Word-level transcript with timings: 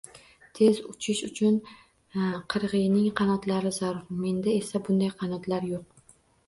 Tez 0.59 0.79
uchish 0.93 1.21
uchun 1.27 1.59
qirg‘iyning 2.55 3.07
qanotlari 3.23 3.75
zarur, 3.79 4.01
menda 4.27 4.59
esa, 4.63 4.87
bunday 4.91 5.17
qanotlar 5.23 5.75
yo‘q. 5.75 6.15